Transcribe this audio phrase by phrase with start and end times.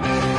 [0.00, 0.29] Bye.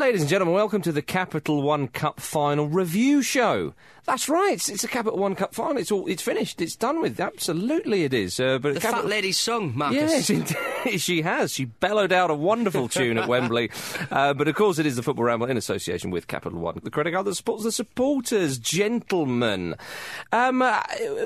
[0.00, 3.74] Ladies and gentlemen, welcome to the Capital One Cup final review show.
[4.06, 5.76] That's right, it's, it's a Capital One Cup final.
[5.78, 6.60] It's all, it's finished.
[6.60, 7.20] It's done with.
[7.20, 8.40] Absolutely, it is.
[8.40, 10.28] Uh, but The Capital- fat lady's sung, Marcus.
[10.30, 10.54] Yes,
[11.02, 11.52] she has.
[11.52, 13.70] She bellowed out a wonderful tune at Wembley.
[14.10, 16.90] Uh, but of course, it is the Football Ramble in association with Capital One, the
[16.90, 19.74] credit card that supports the supporters, gentlemen.
[20.32, 20.80] Um, uh,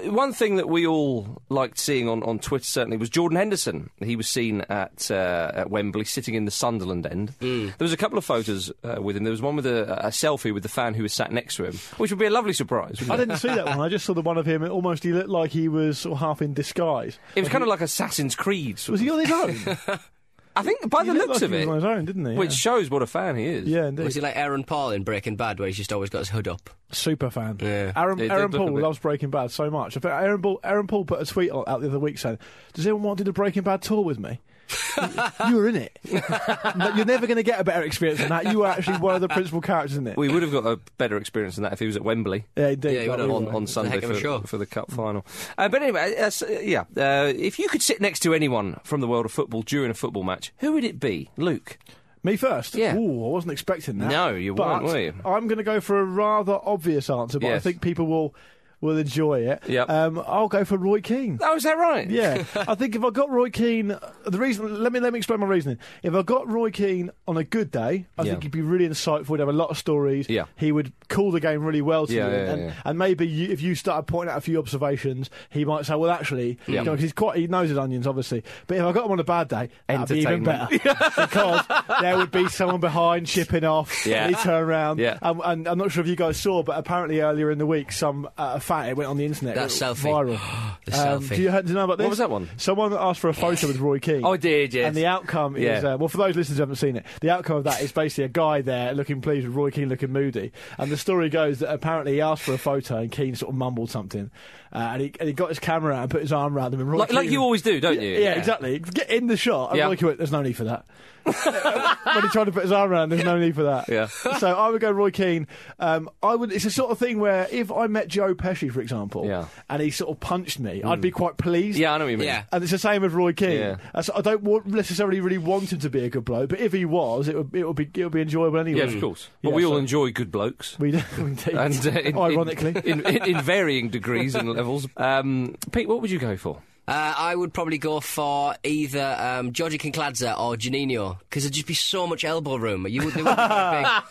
[0.06, 3.90] one thing that we all liked seeing on, on Twitter certainly was Jordan Henderson.
[4.00, 7.30] He was seen at, uh, at Wembley sitting in the Sunderland end.
[7.40, 7.66] Hmm.
[7.66, 9.24] There was a couple of photos uh, with him.
[9.24, 11.64] There was one with a, a selfie with the fan who was sat next to
[11.64, 13.10] him, which would be a lovely surprise.
[13.10, 13.80] I didn't see that one.
[13.80, 14.62] I just saw the one of him.
[14.62, 17.18] It almost he looked like he was sort of half in disguise.
[17.36, 18.78] It was kind of like Assassin's Creed.
[18.78, 19.98] sort Was he on his own?
[20.56, 22.34] I think by He the looks like of he it, on his own, didn't he?
[22.36, 23.66] which shows what a fan he is.
[23.66, 24.04] Yeah, indeed.
[24.04, 26.46] Was he like Aaron Paul in Breaking Bad, where he's just always got his hood
[26.46, 26.70] up?
[26.92, 27.58] Super fan.
[27.60, 27.90] Yeah.
[27.96, 29.96] Aaron, It Aaron look Paul loves Breaking Bad so much.
[29.96, 32.38] I think Aaron Paul, Aaron Paul put a tweet out the other week saying,
[32.72, 34.40] "Does anyone want to do the Breaking Bad tour with me?"
[35.48, 35.98] you were in it.
[36.04, 38.50] You're never going to get a better experience than that.
[38.50, 40.16] You were actually one of the principal characters in it.
[40.16, 42.68] We would have got a better experience than that if he was at Wembley yeah,
[42.68, 42.94] indeed.
[42.94, 44.40] Yeah, he would have on, on Sunday heck of a for, show.
[44.40, 45.24] for the cup final.
[45.58, 48.78] Uh, but anyway, uh, s- uh, yeah, uh, if you could sit next to anyone
[48.84, 51.30] from the world of football during a football match, who would it be?
[51.36, 51.78] Luke.
[52.22, 52.74] Me first?
[52.74, 52.96] Yeah.
[52.96, 54.10] Ooh, I wasn't expecting that.
[54.10, 55.14] No, you weren't, were you?
[55.26, 58.34] I'm going to go for a rather obvious answer, but I think people will
[58.80, 59.62] will enjoy it.
[59.66, 59.88] Yep.
[59.90, 61.38] Um, I'll go for Roy Keane.
[61.42, 62.08] Oh, is that right?
[62.10, 63.88] Yeah, I think if I got Roy Keane,
[64.26, 65.78] the reason let me let me explain my reasoning.
[66.02, 68.32] If I got Roy Keane on a good day, I Yeah.
[68.32, 69.28] think he'd be really insightful.
[69.28, 70.28] He'd have a lot of stories.
[70.28, 70.44] Yeah.
[70.56, 72.72] he would call the game really well to Yeah, you, yeah, and, yeah.
[72.84, 76.10] and maybe you, if you started pointing out a few observations, he might say, "Well,
[76.10, 76.80] actually, Yeah.
[76.80, 79.12] you know, 'cause he's quite he knows his onions, obviously." But if I got him
[79.12, 81.14] on a bad day, that'd be even better Entertainment.
[81.16, 81.64] because
[82.00, 84.06] there would be someone behind chipping off.
[84.06, 84.26] Yeah.
[84.26, 84.98] and he'd turn around.
[84.98, 85.18] Yeah.
[85.22, 87.92] and, and I'm not sure if you guys saw, but apparently earlier in the week,
[87.92, 89.54] some uh, fat it went on the internet.
[89.54, 90.10] That it selfie.
[90.10, 90.70] viral.
[90.84, 91.36] The Um, selfie.
[91.36, 92.04] Do you, do you know about this?
[92.04, 92.50] What was that one?
[92.58, 94.22] Someone asked for a photo with Roy Keane.
[94.22, 94.86] Oh, I did, yes.
[94.88, 97.56] And the outcome is, uh, well, for those listeners who haven't seen it, the outcome
[97.56, 100.52] of that is basically a guy there looking pleased with Roy Keane looking moody.
[100.76, 103.56] And the story goes that apparently he asked for a photo and Keane sort of
[103.56, 104.30] mumbled something.
[104.74, 106.80] Uh, and, he, and he got his camera out and put his arm around him.
[106.80, 108.10] And Roy like, like you always do, don't you?
[108.10, 108.78] Yeah, exactly.
[108.80, 109.70] Get in the shot.
[109.70, 109.86] And Yeah.
[109.86, 110.84] Roy Keane went, there's no need for that.
[111.24, 113.88] when he tried to put his arm around, there's no need for that.
[113.88, 114.08] Yeah.
[114.08, 115.46] So I would go Roy Keane.
[115.78, 116.52] Um, I would.
[116.52, 119.46] It's a sort of thing where if I met Joe Pesci, for example, Yeah.
[119.68, 121.78] and he sort of punched me, I'd be quite pleased.
[121.78, 122.26] Yeah, I know what you mean.
[122.28, 122.44] Yeah.
[122.52, 123.50] And it's the same with Roy Keane.
[123.58, 123.76] Yeah.
[123.94, 126.72] That's- I don't want, necessarily really want him to be a good bloke, but if
[126.72, 128.78] he was, it would it would be it would be enjoyable anyway.
[128.80, 129.28] Yeah, of course.
[129.42, 130.78] But Yeah, we all enjoy good blokes.
[130.78, 131.54] We do indeed.
[131.54, 134.86] And uh, in, ironically, in, in, in varying degrees and levels.
[134.96, 136.60] Um, Pete, what would you go for?
[136.86, 141.66] Uh, I would probably go for either um, Georgie Kinkladze or Juninho, because there'd just
[141.66, 142.86] be so much elbow room.
[142.86, 143.90] You would, they wouldn't be very big.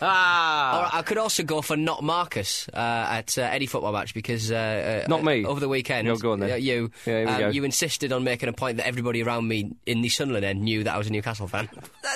[0.74, 4.50] Or I could also go for not Marcus uh, at uh, any football match because
[4.50, 5.44] uh, uh, Not me.
[5.44, 6.06] over the weekend.
[6.06, 6.50] You're going then.
[6.52, 7.48] uh, you, Yeah, um, go.
[7.50, 10.82] you insisted on making a point that everybody around me in the Sunderland end knew
[10.84, 11.68] that I was a Newcastle fan.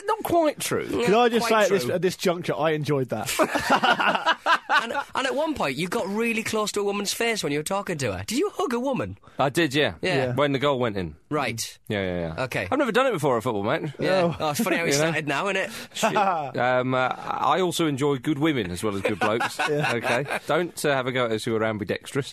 [0.06, 0.86] Not quite true.
[0.88, 3.32] can I just say at this, at this juncture, I enjoyed that.
[4.82, 7.58] and, and at one point, you got really close to a woman's face when you
[7.60, 8.24] were talking to her.
[8.26, 9.18] Did you hug a woman?
[9.38, 9.94] I did, yeah.
[10.02, 10.16] Yeah.
[10.26, 10.32] Yeah.
[10.48, 11.14] When the goal went in.
[11.28, 11.78] Right.
[11.88, 12.44] Yeah, yeah, yeah.
[12.44, 12.68] Okay.
[12.72, 13.92] I've never done it before at football, mate.
[13.98, 14.34] Yeah.
[14.40, 14.96] Oh, it's funny how know?
[14.96, 15.70] started now, isn't
[16.02, 16.56] it?
[16.56, 19.60] um, uh, I also enjoy good women as well as good blokes.
[19.68, 22.32] Okay, don't uh, have a go at us who are ambidextrous.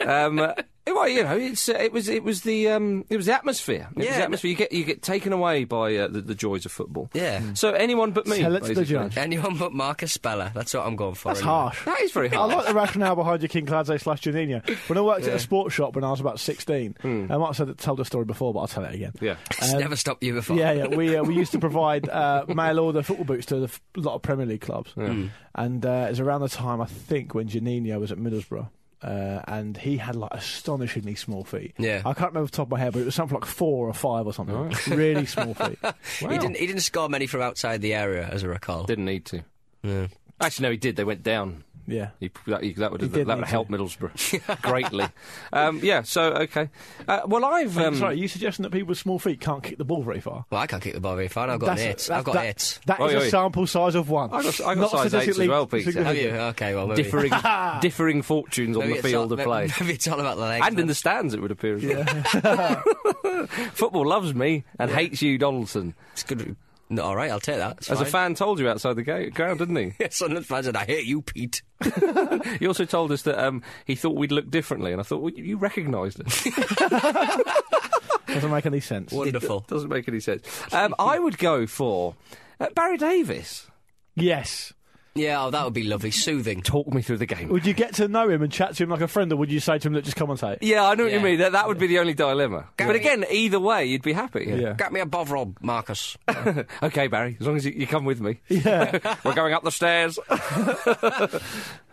[0.00, 0.38] Um,
[0.86, 3.88] well, you know, it's uh, it was it was the um, it was the atmosphere.
[3.92, 4.16] It was Yeah.
[4.18, 4.50] the atmosphere.
[4.50, 7.08] You get you get taken away by uh, the, the joys of football.
[7.14, 7.54] Yeah.
[7.54, 8.38] So anyone but me.
[8.40, 9.16] Tell it to the judge.
[9.16, 10.50] Anyone but Marcus Speller.
[10.54, 11.28] That's what I'm going for.
[11.28, 11.52] That's anyway.
[11.54, 11.84] harsh.
[11.84, 14.68] That is very I like the rationale behind your Kinkladze slash Juninho.
[14.88, 17.56] When I worked at a sports shop when I was about 16, I might have
[17.56, 19.12] said, told the story before, but I'll tell it again.
[19.20, 19.36] yeah.
[19.50, 20.56] It's never stopped you before.
[20.56, 20.86] Yeah, yeah.
[20.88, 24.14] We uh, we used to provide uh, mail order football boots to the f- lot
[24.16, 28.00] of Premier League clubs, and uh, it was around the time I think when Juninho
[28.00, 28.68] was at Middlesbrough.
[29.02, 31.74] Uh, and he had like astonishingly small feet.
[31.78, 32.02] Yeah.
[32.04, 33.94] I can't remember the top of my head, but it was something like four or
[33.94, 34.96] five or something.
[34.96, 35.78] Really small feet.
[36.20, 36.56] He didn't.
[36.56, 38.84] He didn't score many from outside the area, as I recall.
[38.84, 39.42] Didn't need to.
[39.82, 40.06] Yeah.
[40.40, 40.96] Actually, no, he did.
[40.96, 41.64] They went down.
[41.86, 42.10] Yeah.
[42.20, 43.50] He, that, he- that would have, did that need would to.
[43.50, 45.06] help Middlesbrough greatly.
[45.52, 46.02] Um, yeah.
[46.02, 46.70] So okay.
[47.08, 49.78] Uh, well, I've um, Sorry, are you suggesting that people with small feet can't kick
[49.78, 50.44] the ball very far?
[50.50, 51.50] Well, I can't kick the ball very far.
[51.50, 52.08] I've got an eight.
[52.10, 52.78] I've got that, eight.
[52.86, 53.26] That Oi, is oi.
[53.26, 54.30] a sample size of one.
[54.32, 55.92] I got- I got Not size eights as statistically well, Peter.
[55.92, 56.06] significant.
[56.06, 56.40] Have you?
[56.50, 57.02] Okay, well, maybe.
[57.02, 57.32] differing
[57.80, 59.68] differing fortunes on maybe the field all, of play.
[59.80, 60.66] Maybe it's all about the legs.
[60.66, 61.76] And in the stands, it would appear.
[61.76, 63.46] As well.
[63.74, 65.94] Football loves me and hates you, Donaldson.
[66.12, 66.56] It's good.
[66.92, 67.78] No, all right, I'll take that.
[67.78, 69.94] It's As a fan told you outside the ga- ground, didn't he?
[69.98, 71.62] Yes, Sunderland fan said, "I hate you, Pete."
[72.58, 75.32] He also told us that um, he thought we'd look differently, and I thought well,
[75.32, 76.44] you recognised us.
[78.26, 79.10] Doesn't make any sense.
[79.12, 79.60] Wonderful.
[79.68, 80.46] Doesn't make any sense.
[80.72, 82.14] Um, I would go for
[82.60, 83.66] uh, Barry Davies.
[84.14, 84.72] Yes.
[85.14, 86.62] Yeah, oh, that would be lovely, soothing.
[86.62, 87.48] Talk me through the game.
[87.48, 89.52] Would you get to know him and chat to him like a friend, or would
[89.52, 90.58] you say to him, "Look, just commentate"?
[90.62, 91.38] Yeah, I know what you mean.
[91.40, 92.64] That, that would be the only dilemma.
[92.78, 94.46] Gary- But again, either way, you'd be happy.
[94.48, 94.72] Yeah.
[94.72, 96.16] Get me a Bovril, Marcus.
[96.82, 98.40] okay, Barry, as long as you, you come with me.
[98.48, 99.16] Yeah.
[99.24, 100.18] We're going up the stairs.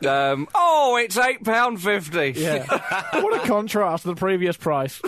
[0.07, 2.33] um, oh, it's eight pound fifty.
[2.39, 2.66] Yeah.
[3.19, 5.01] what a contrast to the previous price.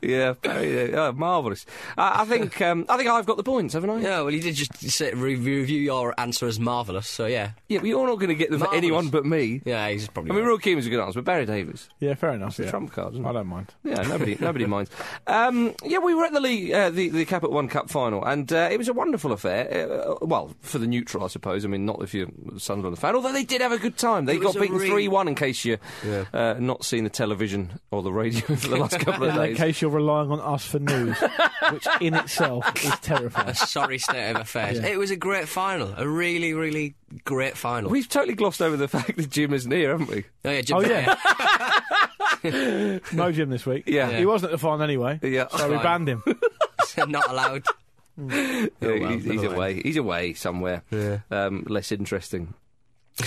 [0.00, 1.66] yeah, Barry, uh, marvelous.
[1.98, 4.00] I I think um, I think I've got the points, haven't I?
[4.00, 7.52] yeah, well, you did just say, re- review your answer as marvellous, so yeah.
[7.68, 8.78] Yeah, but you're not going to get them for Marvellous.
[8.84, 9.60] anyone but me.
[9.64, 10.50] Yeah, he's probably I mean, right.
[10.50, 12.56] Roy Keane was a good answer, but Barry Davies, Yeah, fair enough.
[12.56, 12.70] the Yeah.
[12.70, 13.28] trump card, isn't it?
[13.28, 13.72] I don't mind.
[13.84, 14.90] Yeah, nobody, nobody minds.
[15.26, 18.52] Um, yeah, we were at the league, uh, the the Capit One Cup final, and
[18.52, 19.88] uh, it was a wonderful affair.
[19.90, 21.64] Uh, well, for the neutral, I suppose.
[21.64, 23.14] I mean, not if you're a Sunderland fan.
[23.14, 24.24] Although they did have a good time.
[24.26, 25.28] They It was got a beaten really- three one.
[25.28, 28.98] In case you are uh, not seen the television or the radio for the last
[29.00, 29.40] couple of days.
[29.42, 29.56] In days.
[29.58, 31.16] case you're relying on us for news,
[31.70, 33.48] which in itself is terrifying.
[33.48, 34.78] a sorry state of affairs.
[34.92, 36.94] It was a great final, a really, really
[37.24, 37.90] great final.
[37.90, 40.24] We've totally glossed over the fact that Jim isn't here, haven't we?
[40.44, 41.16] oh, yeah, Jim, Oh yeah.
[43.12, 43.84] no Jim this week.
[43.86, 44.10] Yeah.
[44.10, 45.18] He wasn't at the final anyway.
[45.22, 45.48] Yeah.
[45.48, 45.82] So we Fine.
[45.82, 46.22] banned him.
[47.08, 47.64] not allowed.
[48.18, 49.80] Yeah, well, he's, he's never away.
[49.82, 50.82] He's away somewhere.
[50.90, 51.20] Yeah.
[51.30, 52.52] Um, less interesting.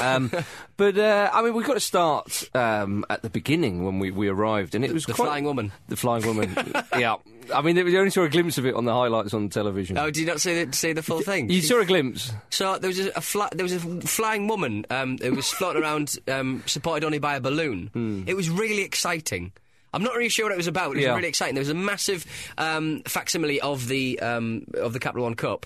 [0.01, 0.31] Um,
[0.77, 4.27] but uh, I mean, we've got to start um, at the beginning when we, we
[4.27, 5.71] arrived, and it was The quite, Flying Woman.
[5.87, 6.55] The flying woman.
[6.97, 7.15] yeah.
[7.53, 9.97] I mean, we only saw a glimpse of it on the highlights on television.
[9.97, 11.49] Oh, did you not see the, see the full thing?
[11.49, 12.31] you saw a glimpse.
[12.49, 14.85] So there was a, a fly, there was a flying woman.
[14.89, 18.23] Um, it was floating around, um, supported only by a balloon.
[18.27, 19.51] It was really exciting.
[19.95, 20.91] I'm not really sure what it was about.
[20.91, 21.15] It was Yeah.
[21.15, 21.55] really exciting.
[21.55, 22.25] There was a massive
[22.57, 25.65] um, facsimile of the um, of the Capital One Cup.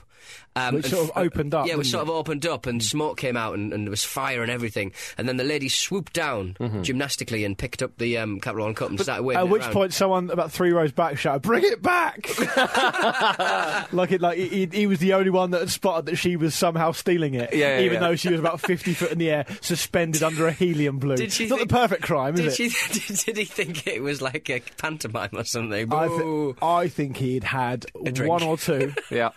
[0.55, 2.83] Um, Which sort of opened up, Yeah, it was didn't sort of opened up, and
[2.83, 4.91] smoke came out, and, and there was fire and everything.
[5.17, 8.89] And then the lady swooped down gymnastically and picked up the um, Capital One Cup
[8.89, 9.73] and started waving At which around.
[9.73, 12.27] point, someone about three rows back shouted, "Bring it back!"
[13.93, 16.35] like it, like he, he- he was the only one that had spotted that she
[16.35, 17.99] was somehow stealing it, Yeah, yeah, even yeah.
[18.09, 21.17] though she was about fifty foot in the air, suspended under a helium balloon.
[21.17, 22.71] Did she It's not think- the perfect crime, is Did, it?
[22.71, 25.91] she, did, did he think it was like a pantomime or something?
[25.93, 29.29] I, thi- I think he'd had one or two Yeah.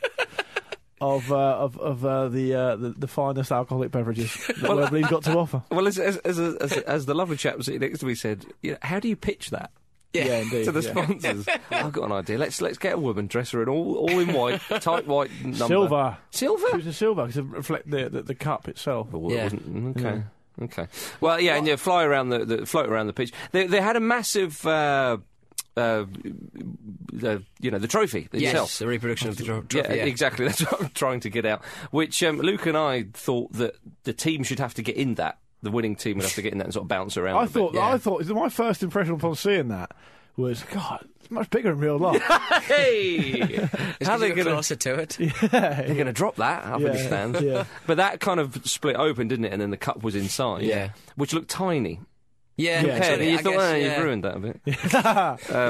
[1.00, 5.25] of uh, of, of uh, the, uh, the the finest alcoholic beverages that Wembley's got
[5.25, 5.62] to offer.
[5.70, 8.73] Well, as, as, as, as, as the lovely chap sitting next to me said, you
[8.73, 9.70] know, how do you pitch that?
[10.12, 10.64] Yeah, indeed.
[10.67, 10.90] to the yeah.
[10.90, 11.46] sponsors.
[11.70, 12.37] I've got an idea.
[12.38, 15.56] Let's let's get a woman, dress her in all all in white, tight white number.
[15.67, 16.19] Silver.
[16.31, 16.76] It Silver.
[16.76, 19.11] was a silver because it reflect the, the the cup itself.
[19.11, 19.43] Well, it Yeah.
[19.44, 20.23] wasn't- okay.
[20.60, 20.87] Okay.
[21.20, 23.32] Well, yeah, and yeah, fly around the, the float around the pitch.
[23.52, 24.64] They they had a massive.
[24.66, 25.19] Uh,
[25.75, 26.04] uh,
[27.12, 29.96] the, you know the trophy Yes, the reproduction of the tro- trophy.
[29.96, 30.44] Yeah, exactly.
[30.49, 31.64] That's what I'm trying to get out.
[31.90, 35.38] Which um, Luke and I thought that the team should have to get in that.
[35.62, 37.36] The winning team would have to get in that and sort of bounce around.
[37.36, 37.53] I a bit.
[37.53, 37.88] thought yeah.
[37.88, 39.93] I thought my first impression upon seeing that
[40.36, 41.06] was God.
[41.20, 42.22] It's much bigger in real life.
[42.62, 43.31] Hey,
[44.01, 45.17] It's how 'cause they going to closer to it.
[45.51, 47.41] they're going to drop that up in Yeah, stands?
[47.41, 47.65] yeah.
[47.86, 49.53] But that kind of split open, didn't it?
[49.53, 50.62] And then the cup was inside.
[50.62, 50.91] Yeah.
[51.17, 52.01] which looked tiny.
[52.56, 53.94] Yeah, Yeah, so you I thought, guess, oh, yeah.
[53.96, 54.60] you've ruined that a bit.
[54.67, 54.72] You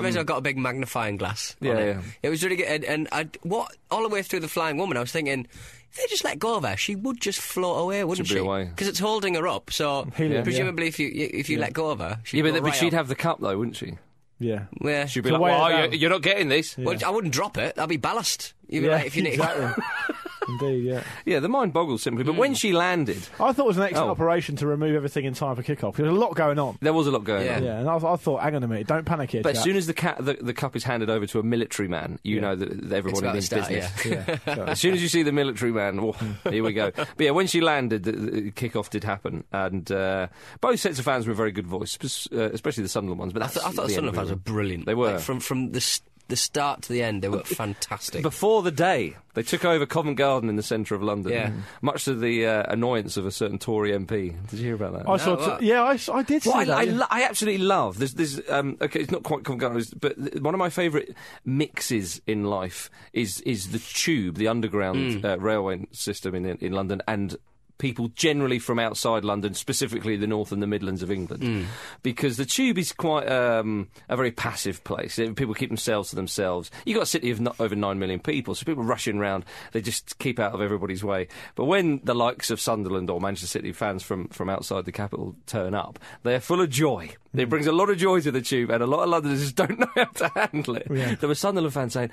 [0.02, 1.54] may as well got a big magnifying glass.
[1.62, 1.86] on Yeah, it.
[1.96, 2.02] yeah.
[2.24, 4.96] It was really good, and, and I, what all the way through the flying woman,
[4.96, 5.46] I was thinking.
[5.92, 8.40] If they just let go of her, she would just float away, wouldn't She'd be
[8.40, 8.64] she?
[8.70, 9.70] Because it's holding her up.
[9.70, 12.60] So Helium, presumably, if you if you let go of her, she'd Yeah, but, go
[12.62, 12.92] but right she'd up.
[12.94, 13.98] have the cup though, wouldn't she?
[14.42, 14.64] Yeah.
[14.80, 15.06] Yeah.
[15.06, 17.58] She'd be To like, weigh "Well, you're, you're not getting this." Well, I wouldn't drop
[17.58, 17.76] it.
[17.76, 18.54] That'd be ballast.
[18.68, 19.84] You'd be yeah, like, if you need exactly.
[20.60, 21.02] Indeed, yeah.
[21.24, 22.24] Yeah, the mind boggles simply.
[22.24, 24.10] But when she landed, I thought it was an excellent Oh.
[24.12, 25.96] operation to remove everything in time for kickoff.
[25.96, 26.78] There was a lot going on.
[26.80, 27.56] there was a lot going Yeah.
[27.56, 27.64] on.
[27.64, 29.42] Yeah, and I, I thought, hang on a minute, don't panic here.
[29.42, 29.64] But as chap.
[29.64, 32.36] soon as the, ca- the the cup is handed over to a military man, you
[32.36, 32.40] Yeah.
[32.42, 34.06] know that, that everybody about to start, business.
[34.06, 34.38] yeah.
[34.46, 36.12] yeah, As soon as you see the military man, oh,
[36.50, 36.90] here we go.
[36.90, 40.28] But yeah, when she landed, the, the kick-off did happen, and uh,
[40.60, 43.32] both sets of fans were in very good voice, sp- uh, especially the Sunderland ones.
[43.32, 44.34] But I, that's th- I thought the the end Sunderland of fans it.
[44.34, 44.86] were brilliant.
[44.86, 45.12] They were.
[45.12, 48.22] Like, from from the s- the start to the end, they were fantastic.
[48.22, 51.32] Before the day, they took over Covent Garden in the centre of London.
[51.32, 51.52] Yeah.
[51.82, 54.34] Much to the uh, annoyance of a certain Tory MP.
[54.48, 55.08] Did you hear about that?
[55.08, 55.36] I saw.
[55.36, 56.76] well- t- yeah, I did see Well, I, that.
[56.78, 56.92] I, yeah.
[56.98, 58.12] lo- I absolutely love this.
[58.14, 61.10] This um, okay, it's not quite Covent Garden, but one of my favourite
[61.44, 67.02] mixes in life is is the tube, the underground uh, railway system in in London,
[67.06, 67.36] and
[67.82, 71.66] people generally from outside London, specifically the north and the Midlands of England,
[72.04, 75.16] because the tube is quite um, a very passive place.
[75.16, 76.70] People keep themselves to themselves.
[76.86, 79.80] You've got a city of not over nine million people, so people rushing around, they
[79.80, 81.26] just keep out of everybody's way.
[81.56, 85.34] But when the likes of Sunderland or Manchester City fans from, from outside the capital
[85.46, 87.10] turn up, they're full of joy.
[87.34, 89.56] It brings a lot of joy to the tube, and a lot of Londoners just
[89.56, 90.86] don't know how to handle it.
[90.88, 91.16] Yeah.
[91.16, 92.10] There were Sunderland fans saying,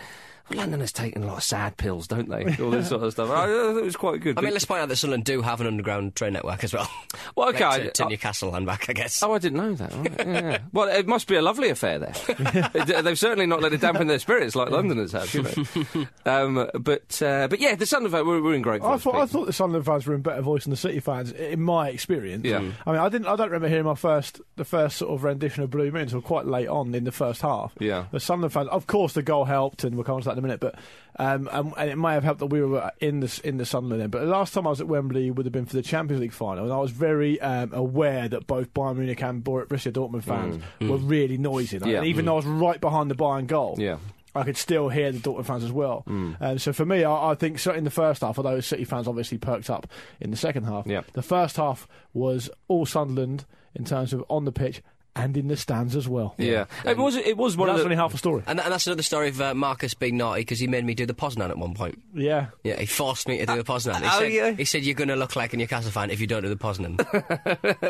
[0.50, 2.44] well, Londoners taking a lot of sad pills, don't they?
[2.63, 3.29] All this sort of stuff.
[3.29, 4.38] I, I thought it was quite good.
[4.38, 6.89] I mean, let's point out that Sunderland do have an underground train network as well.
[7.36, 9.22] Well, okay, Like I- to, to I- Newcastle and back, I guess.
[9.24, 9.94] Oh, I didn't know that.
[9.94, 10.58] Right, yeah, yeah.
[10.74, 13.01] Well, it must be a lovely affair there.
[13.01, 16.06] They've certainly not let it dampen their spirits like Londoners have, you know.
[16.25, 19.01] Um, but uh, but yeah, the Sunderland fans were, were in great I voice.
[19.03, 19.29] thought, I Pete.
[19.32, 22.46] thought the Sunderland fans were in better voice than the City fans, in my experience.
[22.46, 22.60] Yeah.
[22.60, 22.74] Mm.
[22.86, 23.27] I mean, I didn't.
[23.27, 26.22] I don't remember hearing my first, the first sort of rendition of Blue Moon until
[26.22, 27.74] quite late on in the first half.
[27.79, 28.06] Yeah.
[28.12, 30.46] The Sunderland fans, of course, the goal helped, and we'll come on to that in
[30.46, 30.60] a minute.
[30.60, 30.75] But
[31.17, 34.01] um, and, and it may have helped that we were in the in the Sunderland
[34.01, 34.12] end.
[34.12, 36.34] But the last time I was at Wembley would have been for the Champions League
[36.34, 40.24] final, and I was very um, aware that both Bayern Munich and Bor- Borussia Dortmund
[40.24, 41.77] fans were really noisy.
[41.84, 41.98] Yeah.
[42.00, 43.98] And even though I was right behind the Bayern goal, Yeah.
[44.36, 46.03] I could still hear the Dortmund fans as well.
[46.08, 49.08] Um, so for me, I, I think certainly in the first half, although City fans
[49.08, 49.88] obviously perked up
[50.22, 51.01] in the second half, Yeah.
[51.13, 54.81] the first half was all Sunderland in terms of on the pitch
[55.16, 56.36] and in the stands as well.
[56.38, 57.16] Yeah, it was.
[57.16, 57.86] It was But one that's of the.
[57.86, 58.44] only half a story.
[58.48, 61.06] And, and that's another story of uh, Marcus being naughty because he made me do
[61.06, 62.01] the Poznan at one point.
[62.13, 62.48] Yeah.
[62.63, 64.01] Yeah, he forced me to do the Poznan.
[64.01, 64.51] He oh, said, yeah.
[64.51, 66.56] He said, you're going to look like a Newcastle fan if you don't do the
[66.56, 66.98] Poznan.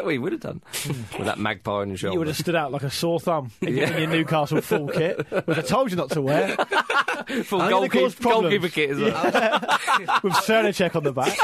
[0.06, 2.14] we would have done with that magpie on your shoulder.
[2.14, 4.88] You would have stood out like a sore thumb in, your, in your Newcastle full
[4.88, 6.56] kit, which I told you not to wear,
[7.44, 9.14] Full goalkeeper, goalkeeper kit as well.
[10.24, 11.38] with Srnicek on the back.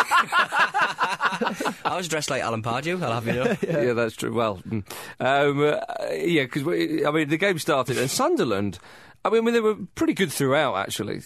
[1.85, 3.57] I was dressed like Alan Pardew, I'll have you know.
[3.83, 3.93] yeah.
[3.93, 4.33] that's true.
[4.33, 4.83] Well, mm.
[5.19, 8.79] um, uh, yeah, because I mean the game started and Sunderland.
[9.23, 11.21] I mean, they were pretty good throughout, actually.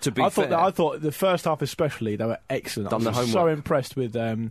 [0.00, 2.90] To be I fair, thought that, I thought the first half especially they were excellent.
[2.90, 4.50] Done I was so impressed with um,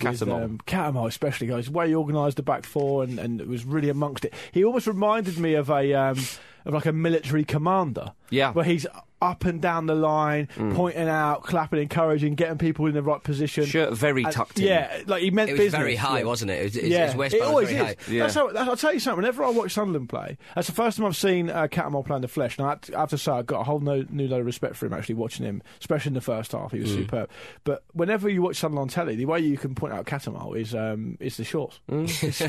[0.00, 0.44] with, Cattermole.
[0.44, 1.48] um, Cattermole especially.
[1.48, 4.32] Guys, the way organised the back four and, and it was really amongst it.
[4.52, 6.18] He almost reminded me of a um,
[6.64, 8.12] of like a military commander.
[8.30, 8.52] Yeah.
[8.52, 8.86] where he's
[9.30, 13.64] up and down the line, pointing out, clapping, encouraging, getting people in the right position.
[13.64, 14.66] shirt very And- tucked in.
[14.66, 15.78] Yeah, like he meant It was business.
[15.80, 16.24] very high, yeah.
[16.24, 16.60] wasn't it?
[16.60, 17.78] It was, his, yeah, waistband it always is.
[17.78, 17.96] high.
[18.08, 18.22] Yeah.
[18.24, 19.16] That's how, that's, I'll tell you something.
[19.22, 22.22] Whenever I watch Sunderland play, that's the first time I've seen uh, Cattermole play in
[22.22, 22.58] the flesh.
[22.58, 24.46] And I have, to, I have to say, got a whole no, new load of
[24.46, 26.72] respect for him actually watching him, especially in the first half.
[26.72, 26.96] He was Mm.
[26.96, 27.30] superb.
[27.64, 30.74] But whenever you watch Sunderland on telly, the way you can point out Cattermole is
[30.74, 31.80] um, is the shorts.
[31.90, 32.08] Mm.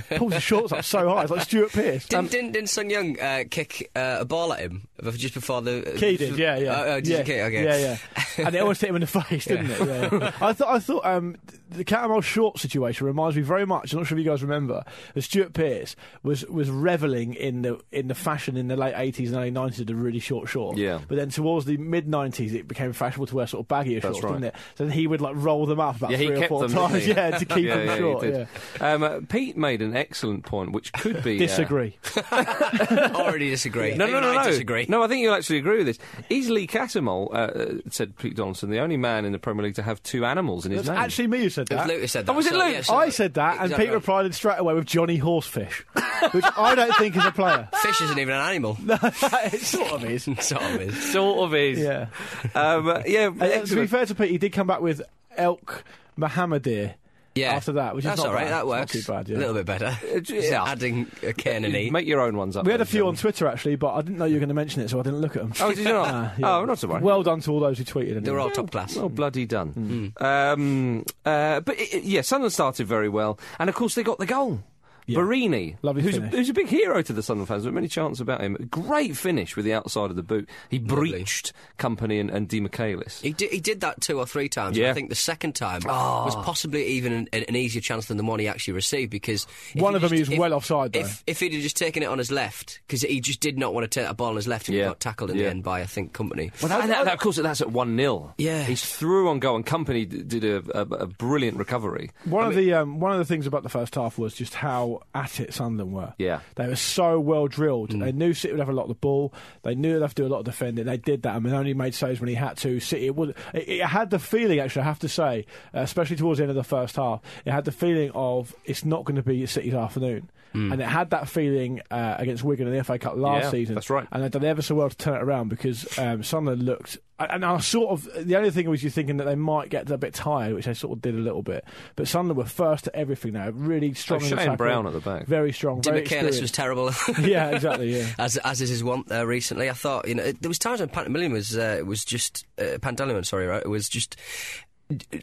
[0.09, 1.23] He pulls the shorts up so high.
[1.23, 2.07] It's like Stuart Pearce.
[2.07, 5.93] Didn't, didn't, didn't Sung-yueng uh, kick uh, a ball at him just before the.
[5.97, 7.19] Ki did, yeah, yeah, Uh, uh, did yeah.
[7.45, 7.63] Okay.
[7.63, 7.97] yeah,
[8.37, 8.45] yeah.
[8.45, 9.79] and it almost hit him in the face, didn't it?
[9.79, 10.31] Yeah.
[10.41, 11.37] I thought, I thought um,
[11.69, 13.93] the Cattermole short situation reminds me very much.
[13.93, 17.79] I'm not sure if you guys remember that Stuart Pearce was was reveling in the
[17.91, 20.77] in the fashion in the late 80s and early 90s of the really short short.
[20.77, 20.99] Yeah.
[21.07, 24.17] But then towards the mid 90s, it became fashionable to wear sort of baggier That's
[24.17, 24.33] shorts, right.
[24.33, 24.55] dn't it?
[24.75, 26.67] So then he would like roll them up about Yeah, he three or kept four
[26.67, 28.25] them, times, yeah, to keep yeah, them yeah, short.
[28.25, 28.45] Yeah.
[28.93, 31.97] Um, uh, Pete made an excellent point, which could be uh, Disagree.
[32.31, 33.95] Already disagree.
[33.95, 34.49] No, no, no, I no.
[34.49, 34.85] disagree.
[34.89, 35.99] No, I think you'll actually agree with this.
[36.29, 39.83] Is Lee Cattermole, uh, said Pete Donaldson, the only man in the Premier League to
[39.83, 40.97] have two animals in his That's name?
[41.03, 41.87] actually me who said It was that.
[41.87, 42.31] Luke who said that.
[42.31, 42.73] Oh, was it so, Luke?
[42.73, 43.85] yeah, so- I said that, and Exactly.
[43.85, 45.85] Pete replied straight away with Johnny Horsefish,
[46.31, 47.67] which I don't think is a player.
[47.81, 48.77] Fish isn't even an animal.
[48.87, 50.23] it sort of is.
[50.39, 51.11] sort of is.
[51.11, 51.79] sort of is.
[51.79, 52.07] Yeah.
[52.53, 53.27] Um, uh, yeah.
[53.27, 53.89] And, uh, to be excellent.
[53.89, 55.01] fair to Pete, he did come back with
[55.37, 55.83] Elk
[56.17, 56.95] Mohammedir
[57.35, 57.53] Yeah.
[57.53, 58.49] after that, which That's is not all right.
[58.49, 58.65] bad.
[58.65, 59.37] That It's not too bad, yeah.
[59.37, 59.97] A little bit better.
[60.15, 60.63] Uh, j- Just yeah.
[60.63, 61.89] Adding a K and an E.
[61.89, 62.65] Make your own ones up.
[62.65, 64.55] We had a few on Twitter actually, but I didn't know you were going to
[64.55, 65.53] mention it, so I didn't look at them.
[65.59, 66.07] Oh, did you not?
[66.13, 66.57] Ah, yeah.
[66.57, 67.01] Oh, not to worry.
[67.01, 68.23] Well done to all those who tweeted.
[68.23, 68.95] They were all top class.
[68.95, 70.13] Well, bloody done.
[70.17, 70.23] Hmm.
[70.25, 74.17] Um, uh, but it, it- yeah, Sunderland started very well, and of course they got
[74.19, 74.61] the goal.
[75.07, 75.19] Yeah.
[75.19, 76.33] Borini, Lovely who's a, finish.
[76.35, 77.63] who's a big hero to the Sunderland fans.
[77.63, 78.55] There were many chants about him.
[78.71, 80.49] Great finish with the outside of the boot.
[80.69, 81.11] He Lovely.
[81.11, 83.21] breached Kompany and, and Demichelis.
[83.21, 84.77] He did, he did that two or three times.
[84.77, 84.89] Yeah.
[84.89, 88.39] I think the second time was possibly even an, an easier chance than the one
[88.39, 89.45] he actually received because
[89.75, 91.01] One of them just- he was well offside, though.
[91.01, 93.73] If, if he'd have just taken it on his left because he just did not
[93.73, 94.83] want to take that ball on his left and Yeah.
[94.85, 95.43] he got tackled in Yeah.
[95.43, 96.51] the end by I think Kompany.
[96.61, 98.33] Well, that, that- that- of course, that's at 1 0.
[98.37, 98.63] Yeah.
[98.63, 102.09] He's through on goal, and Kompany did a, a, a brilliant recovery.
[102.23, 104.94] One of the um, one of the things about the first half was just how
[105.13, 106.13] at it Sunderland were.
[106.17, 106.41] Yeah.
[106.55, 107.91] They were so well drilled.
[107.91, 109.33] They knew City would have a lot of the ball.
[109.63, 110.85] They knew they'd have to do a lot of defending.
[110.85, 111.35] They did that.
[111.35, 112.79] I mean, only made saves when he had to.
[112.79, 116.15] City, it, would, it, it had the feeling, actually, I have to say, uh, especially
[116.15, 119.15] towards the end of the first half, it had the feeling of it's not going
[119.15, 120.29] to be City's afternoon.
[120.55, 123.75] And it had that feeling uh, against Wigan in the FA Cup last Yeah, season.
[123.75, 124.07] that's right.
[124.11, 126.97] And they've done ever so well to turn it around because um, Sunderland looked.
[127.17, 129.97] And I sort of the only thing was you're thinking that they might get a
[129.97, 131.63] bit tired, which they sort of did a little bit.
[131.95, 134.21] But Sunderland were first at everything now, really strong.
[134.21, 135.25] Oh, Shane attack, Brown at the back.
[135.25, 135.81] very strong.
[135.81, 136.91] Jim very McCallis was terrible.
[137.21, 137.95] yeah, exactly.
[137.97, 138.07] Yeah.
[138.19, 139.69] as as is his want there recently.
[139.69, 142.79] I thought you know there was times when Pantomilion was uh, it was just uh,
[142.79, 143.61] Pantilimon, sorry, right?
[143.63, 144.17] It was just.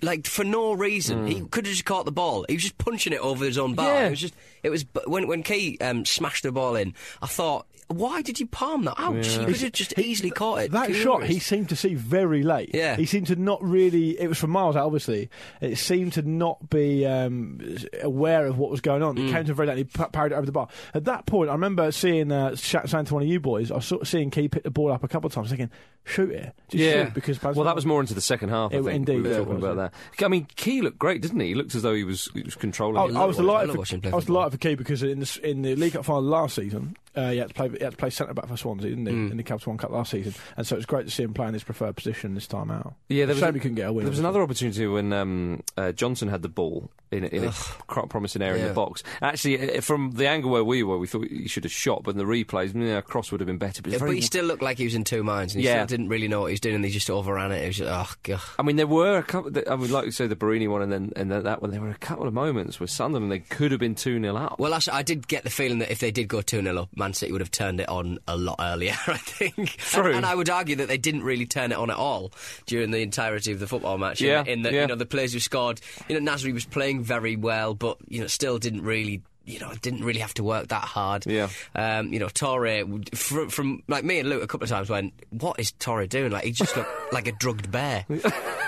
[0.03, 2.45] Like for no reason, he could have just caught the ball.
[2.49, 3.87] He was just punching it over his own bar.
[3.87, 4.07] Yeah.
[4.07, 6.95] It was just, it was when when Ki um, smashed the ball in.
[7.21, 9.25] I thought, why did you palm that out?
[9.25, 10.71] He could have just easily caught it.
[10.73, 12.71] That Ki shot he seemed to see very late.
[12.75, 12.97] Yeah.
[12.97, 15.31] He seemed to not really, it was from miles out, obviously.
[15.61, 17.61] It seemed to not be um,
[18.03, 19.17] aware of what was going on.
[19.19, 19.31] It Mm.
[19.33, 20.69] came to him very late and he pa- parried it over the bar.
[20.95, 23.85] At that point, I remember seeing, uh, saying to one of you boys, I was
[23.87, 25.71] sort of seeing Ki pick the ball up a couple of times, thinking,
[26.05, 26.53] shoot it.
[26.69, 28.73] Just Yeah, shoot, because well, that was more into the second half.
[28.73, 30.25] I It- think indeed, we were yeah, talking it about that.
[30.25, 31.49] I mean, Ki looked great, didn't he?
[31.49, 32.97] He looked as though he was he was controlling.
[32.99, 33.23] I, it.
[33.23, 33.69] I was I delighted.
[33.69, 34.35] love For, watching him I was football.
[34.49, 37.39] delighted for Ki because in the in the League Cup final last season, uh, he
[37.39, 39.13] had to play he had to play centre back for Swansea, didn't he?
[39.13, 39.31] Mm.
[39.33, 41.35] In the Capital One Cup last season, and so it was great to see him
[41.35, 42.95] playing his preferred position this time out.
[43.09, 44.05] Yeah, there was Shame a- he couldn't get a win.
[44.05, 47.53] There was another opportunity when um, uh, Johnson had the ball in, a- in a
[47.87, 49.03] quite promising area in the box.
[49.21, 52.13] Actually, uh, from the angle where we were, we thought he should have shot, but
[52.13, 53.83] in the replays, yeah, cross would have been better.
[53.83, 55.69] But, it's Yeah, but he still looked like he was in two minds, and he
[55.69, 55.85] Yeah.
[55.85, 57.63] still didn't really know what he was doing, and they just overran it.
[57.63, 58.41] It was just, oh god.
[58.59, 59.51] I mean, there were a couple.
[59.71, 61.71] I would like to say the Borini one, and then and then that one.
[61.71, 64.59] There were a couple of moments where Sunderland they could have been two 0 up.
[64.59, 66.89] Well, actually, I did get the feeling that if they did go 2 0 up,
[67.03, 69.77] Man City would have turned it on a lot earlier, I think.
[69.79, 70.07] True.
[70.07, 72.33] And, and I would argue that they didn't really turn it on at all
[72.67, 74.21] during the entirety of the football match.
[74.21, 74.83] Yeah, In, the, yeah.
[74.83, 78.21] you know, the players who scored, you know, Nasri was playing very well, but, you
[78.21, 79.23] know, still didn't really.
[79.45, 81.27] You know, didn't really have to work that hard.
[81.27, 81.49] Yeah.
[81.75, 85.13] Um, you know, Toure, from, from like me and Luke a couple of times went,
[85.31, 86.31] "What is Toure doing?
[86.31, 88.07] Like he just looked like a drugged bear."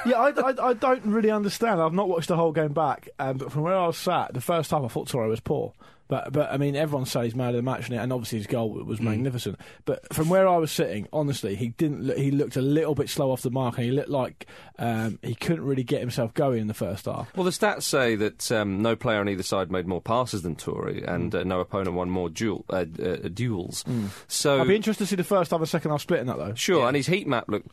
[0.07, 1.81] Yeah, I, I, I don't really understand.
[1.81, 4.41] I've not watched the whole game back, um, but from where I was sat, the
[4.41, 5.73] first time I thought Toure was poor.
[6.09, 8.71] But but I mean, everyone said he's man of the match, and obviously his goal
[8.71, 9.05] was Mm.
[9.05, 9.59] magnificent.
[9.85, 12.03] But from where I was sitting, honestly, he didn't.
[12.05, 14.47] Look, he looked a little bit slow off the mark, and he looked like
[14.79, 17.35] um, he couldn't really get himself going in the first half.
[17.37, 20.57] Well, the stats say that um, no player on either side made more passes than
[20.57, 23.85] Toure, and uh, no opponent won more duel, uh, uh, duels.
[24.29, 26.37] So I'd be interested to see the first half and second half split in that
[26.39, 26.55] though.
[26.55, 27.69] Sure, and his heat map looked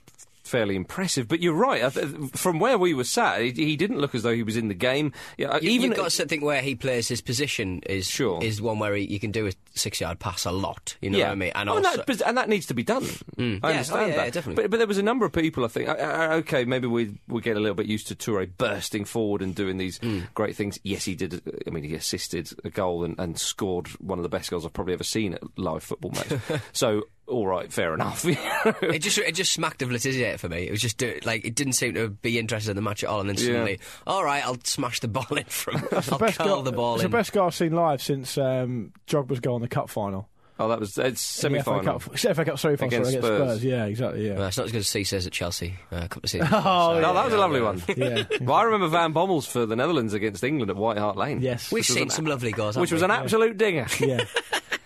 [0.52, 1.28] fairly impressive.
[1.28, 1.84] But you're right.
[1.84, 4.58] I th- From where we were sat, he, he didn't look as though he was
[4.58, 5.14] in the game.
[5.38, 8.44] Yeah, You, even you've got something where he plays his position is Sure.
[8.44, 10.98] is one where he, you can do a six yard pass a lot.
[11.02, 11.52] You know yeah, what I mean?
[11.56, 13.04] And Oh, also, that, and that needs to be done.
[13.04, 14.34] I Yeah, oh, understand yeah, that.
[14.34, 14.64] definitely.
[14.64, 15.64] But, but there was a number of people.
[15.66, 15.88] I think.
[15.90, 19.42] Uh, uh, okay, maybe we we get a little bit used to Toure bursting forward
[19.42, 20.20] and doing these Hmm.
[20.34, 20.80] great things.
[20.84, 21.34] Yes, he did.
[21.36, 24.66] uh, I mean, he assisted a goal and, and scored one of the best goals
[24.66, 26.62] I've probably ever seen at live football match.
[26.74, 27.04] so.
[27.28, 28.26] All right, fair enough.
[28.26, 30.68] it just it just smacked of Le Tissier for me.
[30.68, 33.22] It was just like it didn't seem to be interested in the match at all,
[33.22, 33.46] and then Yeah.
[33.46, 35.76] suddenly, all right, I'll smash the ball in from.
[35.92, 37.12] I'll Best curl goal- the ball it's in.
[37.12, 40.28] the best goal I've seen live since um, Drogba's goal in the cup final.
[40.60, 42.00] oh, that was it's semi-final.
[42.00, 43.50] FA Cup, Cup sorry, final, Against sorry, against Spurs.
[43.50, 43.64] Spurs.
[43.64, 44.28] Yeah, exactly.
[44.28, 44.34] Yeah.
[44.38, 46.52] Well, it's not as good as Cisse's at Chelsea uh, a couple of seasons.
[46.54, 47.82] Oh, ago, so- No, that was a lovely one.
[47.96, 48.24] yeah.
[48.42, 51.40] Well, I remember Van Bommels for the Netherlands against England at White Hart Lane.
[51.42, 51.72] Yes.
[51.72, 53.88] We've seen an- some lovely goals, which was an absolute dinger.
[54.02, 54.26] yeah.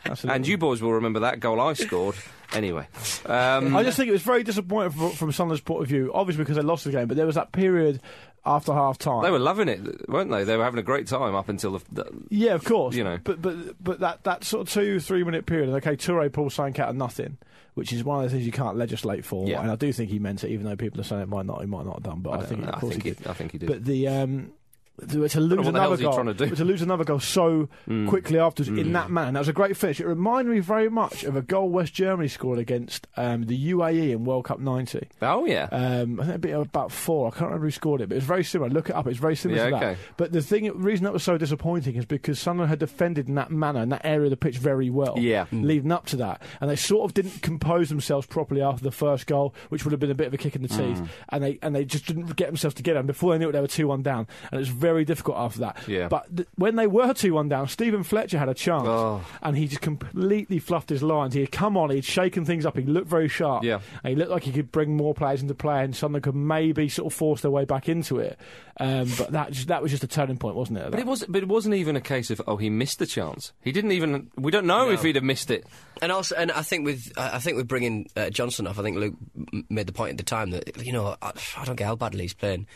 [0.05, 0.35] Absolutely.
[0.35, 2.15] And you boys will remember that goal I scored.
[2.53, 2.87] Anyway,
[3.25, 6.11] um, I just think it was very disappointing from, from Sunderland's point of view.
[6.13, 7.99] Obviously because they lost the game, but there was that period
[8.45, 9.23] after half time.
[9.23, 10.43] they were loving it, weren't they?
[10.43, 11.85] They were having a great time up until the.
[11.91, 12.95] the yeah, of course.
[12.95, 13.17] you know.
[13.23, 15.69] but but but that, that sort of two three minute period.
[15.69, 17.37] Okay, Toure pulls something out of nothing,
[17.73, 19.47] which is one of the things you can't legislate for.
[19.47, 19.61] Yeah.
[19.61, 21.61] And I do think he meant it, even though people are saying it might not.
[21.61, 23.09] He might not have done, but I, don't think know, of I course think he
[23.09, 23.27] he- did.
[23.27, 23.67] I think he did.
[23.67, 24.51] But the um.
[25.09, 26.55] To to lose another goal, trying to do?
[26.55, 28.07] to lose another goal so Mm.
[28.07, 29.99] quickly afterwards in that manner, that was a great finish.
[29.99, 34.11] It reminded me very much of a goal West Germany scored against um, the UAE
[34.11, 35.07] in World Cup '90.
[35.21, 37.27] oh yeah, Um, I think it'd be about four.
[37.27, 38.69] I can't remember who scored it, but it's very similar.
[38.69, 39.05] Look it up.
[39.07, 39.83] It's very similar Yeah, to that.
[39.83, 39.99] okay.
[40.17, 43.35] But the thing, the reason that was so disappointing is because Sunderland had defended in
[43.35, 45.15] that manner, in that area of the pitch, very well.
[45.19, 45.45] Yeah.
[45.51, 45.65] Mm.
[45.65, 49.27] Leading up to that, and they sort of didn't compose themselves properly after the first
[49.27, 50.99] goal, which would have been a bit of a kick in the teeth.
[50.99, 51.07] Mm.
[51.29, 52.99] And they and they just didn't get themselves together.
[52.99, 55.37] And before they knew it, they were two one down, and it was very difficult
[55.37, 55.77] after that.
[55.87, 56.07] Yeah.
[56.07, 59.25] But th- when they were two one down, Steven Fletcher had a chance, Oh.
[59.41, 61.33] and he just completely fluffed his lines.
[61.33, 62.77] He had come on, he'd shaken things up.
[62.77, 63.63] He looked very sharp.
[63.63, 63.79] Yeah.
[64.03, 66.87] And he looked like he could bring more players into play, and Sunderland could maybe
[66.89, 68.37] sort of force their way back into it.
[68.77, 70.91] Um, but that just, that was just a turning point, wasn't it?
[70.91, 71.23] but it was.
[71.27, 73.53] But it wasn't even a case of oh he missed the chance.
[73.61, 74.29] He didn't even.
[74.37, 75.65] We don't know if he'd have missed it.
[76.01, 78.83] And also, and I think with I I think with bringing uh, Johnson off, I
[78.83, 79.13] think Luke
[79.53, 81.95] m- made the point at the time that you know I, I don't get how
[81.95, 82.67] badly he's playing.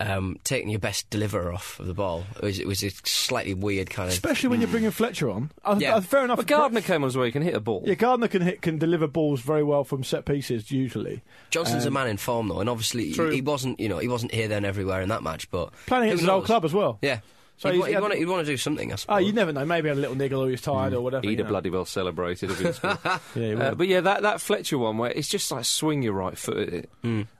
[0.00, 2.24] Um, taking your best deliverer off of the ball.
[2.36, 4.12] It was, it was a slightly weird kind of.
[4.12, 5.50] Especially when you're bringing Fletcher on.
[5.64, 5.94] Uh, Yeah.
[5.96, 6.36] uh, fair enough.
[6.38, 7.26] But Gardner came on as well.
[7.26, 7.82] He can hit a ball.
[7.86, 11.22] Yeah, Gardner can hit, can deliver balls very well from set pieces usually.
[11.50, 14.08] Johnson's Um, a man in form though, and obviously he, he wasn't, you know, he
[14.08, 15.50] wasn't here, then everywhere in that match.
[15.50, 16.98] But Playing who against his old club as well.
[17.00, 17.20] Yeah.
[17.56, 19.24] So he'd, he's- wa- he'd, want to, he'd want to do something, I Oh, suppose.
[19.26, 19.64] you never know.
[19.64, 21.24] Maybe had a little niggle or he's tired or whatever.
[21.26, 22.98] He'd you have bloody well celebrated if he'd scored.
[23.36, 26.36] Yeah, Uh, but yeah, that, that Fletcher one where it's just like swing your right
[26.36, 26.90] foot at it.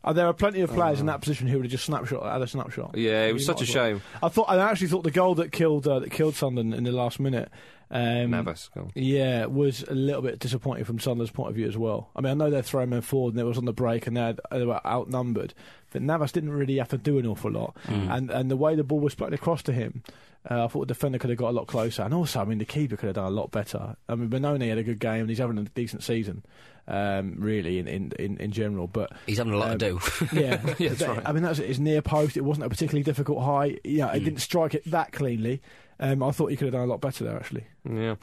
[0.05, 2.41] Uh, there are plenty of players in that position who would have just snapshot had
[2.43, 2.93] a snapshot.
[2.95, 2.99] Oh.
[2.99, 3.67] Yeah, it was such a well.
[3.89, 4.03] shame.
[4.23, 6.93] I thought I actually thought the goal that killed uh, that killed Sunderland in the
[6.93, 7.51] last minute.
[7.95, 8.71] Um, Navas.
[8.75, 8.91] go.
[8.97, 12.11] Yeah, was a little bit disappointing from Sunderland's point of view as well.
[12.17, 14.17] I mean, I know they're throwing men forward and it was on the break and
[14.17, 15.55] they, had, they were outnumbered,
[15.93, 17.77] but Navas didn't really have to do an awful lot.
[17.87, 20.03] And and the way the ball was played across to him,
[20.51, 22.03] uh, I thought the defender could have got a lot closer.
[22.03, 23.95] And also, I mean, the keeper could have done a lot better.
[24.09, 26.45] I mean, Mannone had a good game and he's having a decent season,
[26.89, 28.89] um, really, in, in, in, in general.
[28.89, 30.01] But He's having a lot Um, to do.
[30.33, 31.23] yeah, Yeah, that's right.
[31.25, 32.37] I mean, that's his near post.
[32.37, 33.79] It wasn't a particularly difficult high.
[33.85, 35.63] Yeah, it didn't strike it that cleanly.
[36.01, 37.65] Um, I thought he could have done a lot better there, actually.
[37.89, 38.17] Yeah,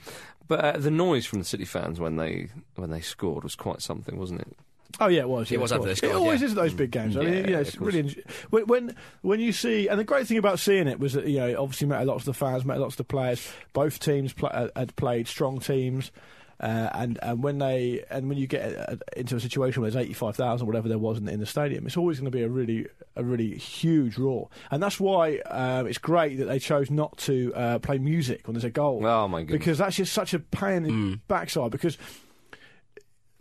[0.47, 3.81] but uh, the noise from the City fans when they when they scored was quite
[3.81, 4.57] something, wasn't it?
[4.99, 5.49] Oh yeah, it was.
[5.49, 6.03] It yeah, was of after course.
[6.03, 6.47] It always yeah.
[6.47, 7.15] is at those big games.
[7.15, 10.03] I mean, Yeah, you know, it's really enj- when, when when you see, and the
[10.03, 12.33] great thing about seeing it was that you know, obviously met a lot of the
[12.33, 13.51] fans, met lots of the players.
[13.73, 16.11] Both teams pla uh, had played strong teams.
[16.61, 20.01] Uh, and and when they and when you get uh, into a situation where there's
[20.05, 22.43] eighty five thousand whatever there was in, in the stadium, it's always going to be
[22.43, 26.91] a really a really huge roar, and that's why um, it's great that they chose
[26.91, 29.03] not to uh, play music when there's a goal.
[29.05, 29.57] Oh, my goodness.
[29.59, 31.71] Because that's just such a pain in the backside.
[31.71, 31.97] Because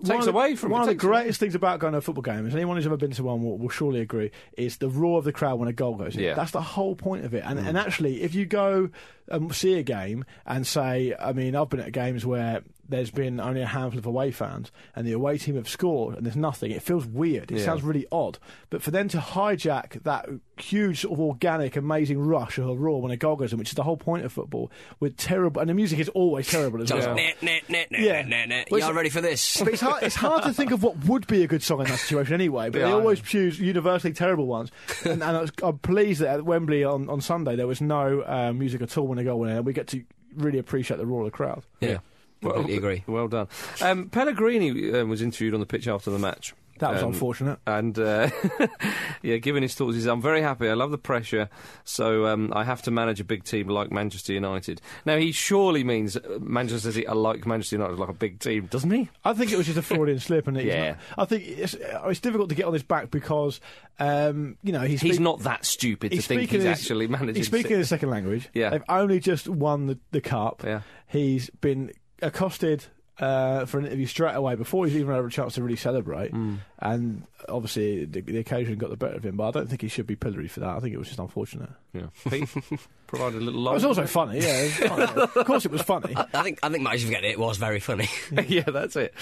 [0.03, 1.13] Takes one of the- away from it, one of the takes away.
[1.19, 3.45] greatest things about going to a football game, as anyone who's ever been to one
[3.45, 6.23] will, will surely agree, is the roar of the crowd when a goal goes in.
[6.23, 6.33] Yeah.
[6.33, 6.37] Mm.
[6.37, 7.43] That's the whole point of it.
[7.45, 8.89] And, and actually, if you go
[9.29, 13.41] and see a game and say, I mean, I've been at games where there's been
[13.41, 16.71] only a handful of away fans and the away team have scored and there's nothing,
[16.71, 17.51] it feels weird.
[17.51, 17.65] It Yeah.
[17.65, 18.39] sounds really odd.
[18.69, 23.01] But for them to hijack that huge, sort of organic, amazing rush of a roar
[23.01, 25.71] when a goal goes in, which is the whole point of football, with terrible, and
[25.71, 27.17] the music is always terrible as Just well.
[27.17, 28.13] net, net, net, net, Yeah.
[28.23, 28.69] net, net, net.
[28.71, 29.57] Well, Y'all ready for this?
[29.65, 31.87] But it's hard, it's hard to think of what would be a good song in
[31.87, 32.71] that situation anyway.
[32.71, 34.71] But they always choose universally terrible ones.
[35.05, 38.23] and, and I was, I'm pleased that at Wembley on, on Sunday there was no
[38.23, 39.57] uh, music at all when a goal went in.
[39.59, 40.03] and We get to
[40.37, 41.63] really appreciate the roar of the crowd.
[41.81, 41.99] yeah,
[42.41, 43.05] completely agree.
[43.07, 43.49] Well done.
[43.81, 46.55] Um, Pellegrini um, was interviewed on the pitch after the match.
[46.79, 47.59] That was Um, unfortunate.
[47.67, 48.31] And uh,
[49.23, 50.67] yeah, given his thoughts, he's I'm very happy.
[50.67, 51.51] I love the pressure,
[51.85, 54.81] so um, I have to manage a big team like Manchester United.
[55.05, 58.65] Now, he surely means uh, Manchester City are like Manchester United, like a big team,
[58.71, 59.11] doesn't he?
[59.27, 60.89] I think it was just a Freudian slip, and Yeah.
[60.93, 63.61] not- I think it's, uh, it's difficult to get on his back because
[63.99, 67.09] um, you know he's He's speak- not that stupid to think speaking he's his- actually
[67.09, 67.35] managing.
[67.35, 67.75] He's speaking City.
[67.75, 68.49] in a second language.
[68.55, 68.71] Yeah.
[68.71, 70.63] they've only just won the, the cup.
[70.65, 70.81] Yeah.
[71.09, 72.85] he's been accosted
[73.21, 76.31] uh, for an interview straight away before he's even had a chance to really celebrate.
[76.31, 76.57] Hmm.
[76.79, 79.37] And obviously, the, the occasion got the better of him.
[79.37, 80.71] But I don't think he should be pilloried for that.
[80.71, 81.69] I think it was just unfortunate.
[81.93, 82.07] Yeah.
[82.31, 82.49] Pete
[83.07, 83.69] provided a little.
[83.69, 84.41] It was also funny.
[84.41, 85.23] Yeah, funny.
[85.23, 86.15] of course it was funny.
[86.17, 88.09] I think I think Matt's forgetting it it was very funny.
[88.49, 89.15] yeah, that's it.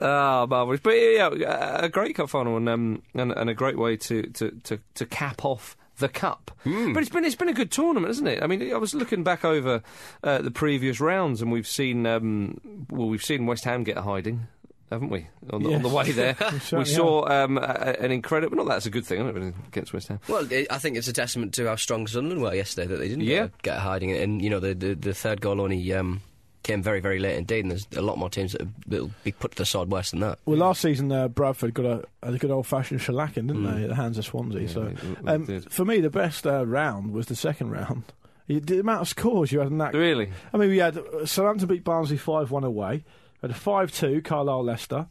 [0.00, 0.80] Ah, marvellous.
[0.80, 4.22] But yeah, yeah, a great cup final and, um, and and a great way to,
[4.22, 6.50] to, to, to cap off the cup.
[6.64, 8.42] But it's been it's been a good tournament, isn't it?
[8.42, 9.82] I mean, I was looking back over
[10.24, 12.60] uh, the previous rounds, and we've seen um,
[12.90, 14.48] well, we've seen West Ham get a hiding.
[14.90, 16.36] Haven't we on the, on the way there?
[16.72, 18.56] we saw um, a, a- an incredible.
[18.56, 20.18] Not that's a good thing, I don't know, against West Ham.
[20.28, 23.06] Well, it, I think it's a testament to how strong Sunderland were yesterday that they
[23.08, 23.42] didn't Yeah.
[23.42, 24.10] get, get hiding.
[24.10, 26.22] And you know, the the, the third goal only um,
[26.62, 27.64] came very very late indeed.
[27.64, 30.20] And there's a lot more teams that will be put to the side worse than
[30.20, 30.38] that.
[30.46, 33.82] Well, last season uh, Bradford got a, a good old fashioned shellacking, didn't they?
[33.84, 34.68] At the hands of Swansea.
[34.68, 35.70] so, they- they um, did.
[35.72, 38.04] for me, the best uh, round was the second round.
[38.48, 39.94] The amount of scores you had in that.
[39.94, 40.32] Really?
[40.52, 43.04] I mean, we had uh, Southampton beat Barnsley 5 1 away.
[43.42, 45.06] We had a 5 2, Carlisle Leicester.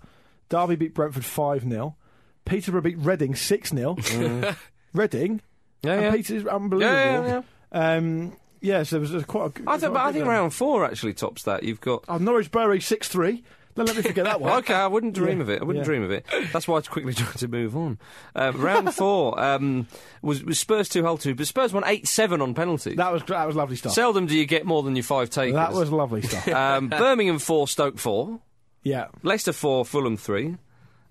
[0.50, 1.96] Derby beat Brentford 5 0.
[2.44, 3.96] Peterborough beat Reading 6 0.
[4.94, 5.42] Reading?
[5.84, 6.12] Yeah, And yeah.
[6.12, 6.98] Peter's unbelievable.
[6.98, 7.96] Yeah, yeah, yeah.
[7.96, 9.62] Um, yeah, so there was, there was quite a.
[9.62, 10.54] I, quite but I think round.
[10.54, 11.64] four actually tops that.
[11.64, 13.44] You've got Oh, Norwich Bury 6 3.
[13.76, 14.52] Don't let me forget that one.
[14.60, 15.62] okay, I wouldn't dream Yeah, of it.
[15.62, 15.86] I wouldn't yeah.
[15.86, 16.26] dream of it.
[16.52, 17.98] That's why I quickly tried to move on.
[18.36, 19.88] Uh, round four um,
[20.22, 22.98] was, was Spurs two, Hull two, but Spurs won eight seven on penalties.
[22.98, 23.94] That was, that was lovely stuff.
[23.94, 25.54] Seldom do you get more than your five takers.
[25.56, 26.48] that was lovely stuff.
[26.50, 28.40] um, Birmingham four, Stoke four,
[28.84, 29.08] yeah.
[29.24, 30.58] Leicester four, Fulham three,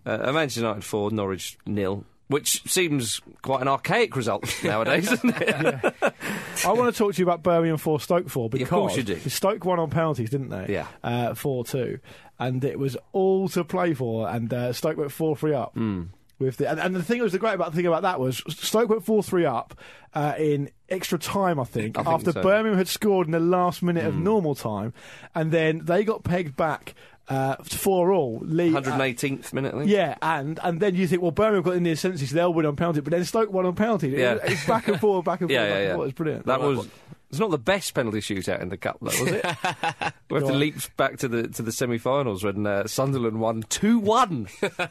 [0.04, 2.04] uh, Manchester United four, Norwich nil.
[2.28, 5.94] Which seems quite an archaic result nowadays, doesn't it?
[6.66, 9.02] I want to talk to you about Birmingham 4, Stoke 4 because of course you
[9.02, 9.18] do.
[9.30, 10.66] Stoke won on penalties, didn't they?
[10.74, 10.86] Yeah.
[11.02, 11.98] Uh, 4 2.
[12.38, 15.72] And it was all to play for, and uh, Stoke went 4 3 up.
[15.74, 16.02] Hmm.
[16.38, 18.44] With the, and, and the thing that was the great about, thing about that was
[18.48, 19.74] Stoke went 4 3 up
[20.14, 22.40] uh, in extra time, I think, I think after so.
[22.40, 22.46] Hmm.
[22.46, 24.92] Birmingham had scored in the last minute of normal time.
[25.34, 26.94] And then they got pegged back
[27.28, 28.38] uh, four all.
[28.42, 29.90] Lee, uh, 118th minute, I think.
[29.90, 32.66] yeah, and and then you think, well, Birmingham got in the ascendancy, so they'll win
[32.66, 34.14] on penalty, but then Stoke won on penalty.
[34.14, 34.38] It- Yeah.
[34.44, 35.94] It's back and forth, back and forth, Yeah, back yeah, and yeah.
[35.94, 36.08] forth.
[36.08, 36.46] It's brilliant.
[36.46, 36.88] That I like was.
[37.30, 39.44] It's not the best penalty shootout in the cup, though, was it?
[39.44, 40.58] we have Go to on.
[40.58, 44.86] leap back to the to the semi-finals when uh, Sunderland won two one, two one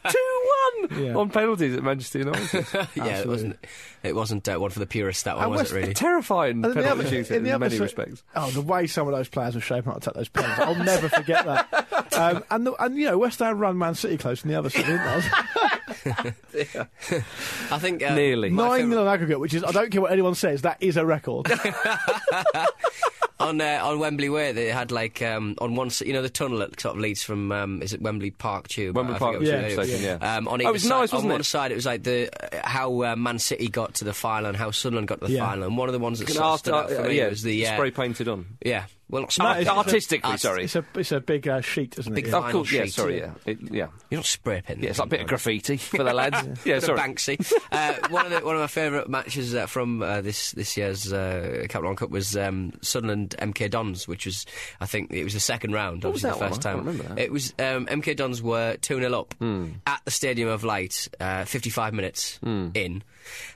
[0.98, 1.16] Yeah.
[1.16, 2.66] on penalties at Manchester United.
[2.96, 3.58] yeah, it wasn't.
[4.04, 5.24] It wasn't uh, one for the purists.
[5.24, 5.94] That one And was West- it really?
[5.94, 8.24] Terrifying And in the penalty other- shootout in in, the many se- respects.
[8.36, 10.60] Oh, the way some of those players were shaping up to take those penalties.
[10.66, 11.88] I'll never forget that.
[12.18, 14.72] Um, and, the, and, you know, West Ham run Man City close from the other
[14.72, 15.68] side, didn't they?
[17.72, 18.50] I think uh, Nearly.
[18.50, 20.78] my 9 favourite- 0 on aggregate, which is, I don't care what anyone says, that
[20.82, 21.52] is a record.
[23.40, 26.30] on uh, on Wembley Way, they had like um, on one, s- you know, the
[26.30, 28.96] tunnel that sort of leads from um, is it Wembley Park Tube?
[28.96, 29.90] Wembley I Park forget which Yeah, way it is.
[30.02, 30.36] station, yeah.
[30.38, 31.46] Um, on Oh, it was side, nice, on wasn't one it?
[31.46, 34.58] side, it was like the uh, how uh, Man City got to the final and
[34.58, 35.46] how Sunderland got to the Yeah.
[35.48, 35.66] final.
[35.66, 37.44] And one of the ones that sort of stood out for uh, me yeah, was
[37.44, 38.46] the uh, spray painted on.
[38.66, 40.64] yeah, well, not No, spray, it's- it's a- Artistically, sorry.
[40.66, 42.16] It's a, it's a big uh, sheet, isn't it?
[42.16, 42.32] Big Yeah.
[42.32, 43.26] vi- Of course, vinyl yeah, sheet, sorry, yeah.
[43.46, 43.52] yeah.
[43.52, 43.88] It, yeah.
[44.10, 44.84] you're not spray painting.
[44.84, 46.36] Yeah, it's like a bit of graffiti for the lads.
[46.66, 47.00] yeah, Bit of sorry.
[47.00, 47.54] Banksy.
[47.72, 51.12] uh, one of the, one of my favourite matches uh, from uh, this this year's
[51.14, 54.46] uh, Capital One Cup was um, Sunderland MK Dons, which was
[54.82, 56.04] I think it was the second round.
[56.04, 56.76] What was obviously that the first one?
[56.76, 56.86] Time.
[56.86, 57.24] can't remember that.
[57.24, 59.68] It was um, MK Dons were two 0 up Hmm.
[59.86, 62.70] at the Stadium of Light, uh, fifty five minutes Hmm.
[62.74, 63.04] in.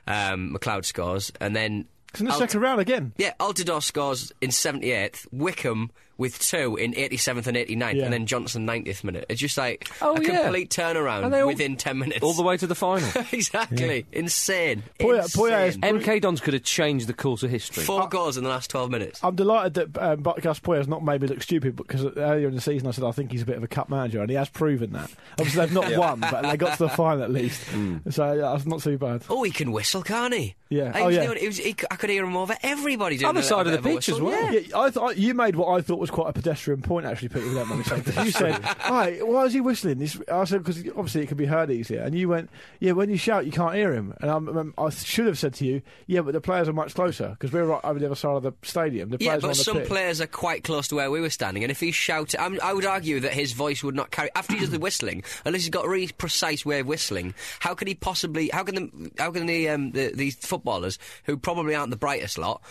[0.08, 3.14] Um, McLeod scores, and then It's in the Alt- second round again.
[3.18, 5.92] yeah, Altidore scores in 78th, Wickham
[6.22, 8.04] with two in 87th and 89th, Yeah.
[8.06, 9.26] and then Johnson 90th minute.
[9.28, 10.44] It's just like Oh, a yeah.
[10.44, 12.24] complete turnaround all- within 10 minutes.
[12.24, 13.10] All the way to the final.
[13.32, 14.06] exactly.
[14.12, 14.84] Insane.
[15.00, 15.42] Poya- Insane.
[15.44, 17.84] Poya is- MK Dons could have changed the course of history.
[17.84, 19.20] Four goals in the last 12 minutes.
[19.24, 22.56] I'm delighted that um, but Gus Poyet's not made me look stupid because earlier in
[22.56, 24.36] the season I said I think he's a bit of a cup manager and he
[24.36, 25.10] has proven that.
[25.40, 27.62] Obviously they've not won, but they got to the final at least.
[28.12, 29.24] So yeah, that's not too bad.
[29.30, 30.56] Oh, he can whistle, can't he?
[30.70, 30.92] Yeah.
[30.94, 31.26] I, Oh, yeah.
[31.26, 33.80] doing- it was- he- I could hear him over everybody doing Other side of the
[33.80, 34.54] a pitch as well.
[34.54, 34.60] Yeah.
[34.60, 37.06] Yeah, I thought you made what I thought was quite a pedestrian point.
[37.06, 40.64] Actually, Peter, don't mind me you said, "Hi, why is he whistling?" This, I said,
[40.64, 43.52] "Because obviously it can be heard easier." And you went, "Yeah, when you shout, you
[43.52, 46.42] can't hear him." And I'm, um, I should have said to you, "Yeah, but the
[46.42, 49.10] players are much closer because we're right over the other side of the stadium.
[49.10, 51.22] The Yeah, players are on but some pitch." players are quite close to where we
[51.22, 54.12] were standing, and if he's shouting, I'm, I would argue that his voice would not
[54.12, 57.34] carry after he does the whistling, unless he's got a really precise way of whistling.
[57.60, 58.50] How can he possibly?
[58.50, 59.12] How can the?
[59.18, 62.62] How can the, um, the these footballers who probably aren't the brightest lot?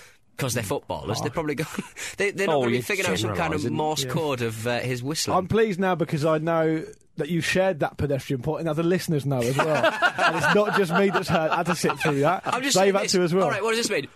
[0.41, 1.69] Because they're footballers, they're probably going.
[2.17, 3.71] They, they're not Oh, going to be figuring out some kind of.
[3.71, 4.11] Morse Yeah.
[4.11, 5.37] code of uh, his whistling.
[5.37, 6.85] I'm pleased now because I know
[7.17, 9.85] that you shared that pedestrian point, and now the listeners know as well.
[10.19, 12.43] and it's not just me that's heard, I had to sit through that.
[12.47, 13.45] I'm just They've saying had this- to as well.
[13.45, 14.09] All right, what does this mean?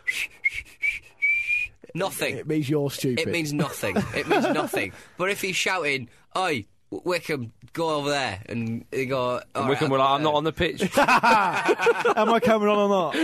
[1.94, 2.36] Nothing.
[2.38, 3.20] It means you're stupid.
[3.28, 3.96] It means nothing.
[4.16, 4.92] It means nothing.
[5.16, 6.66] But if he's shouting, "Oi,
[7.04, 10.22] Wickham, go over there," and they go, And "All Wickham right, were like, I'll I'm
[10.22, 10.80] not on the pitch.
[10.98, 13.16] Am I coming on or not?